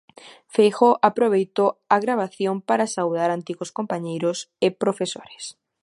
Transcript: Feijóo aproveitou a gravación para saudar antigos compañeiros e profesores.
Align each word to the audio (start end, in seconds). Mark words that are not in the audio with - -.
Feijóo 0.53 0.99
aproveitou 1.09 1.69
a 1.95 1.97
gravación 2.05 2.55
para 2.69 2.91
saudar 2.95 3.29
antigos 3.31 3.69
compañeiros 3.77 4.37
e 4.65 4.67
profesores. 4.83 5.43